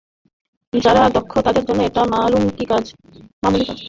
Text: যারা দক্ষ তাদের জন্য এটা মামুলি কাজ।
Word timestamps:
যারা 0.73 1.01
দক্ষ 1.09 1.33
তাদের 1.45 1.63
জন্য 1.65 1.81
এটা 1.83 2.01
মামুলি 2.11 2.65
কাজ। 2.71 2.85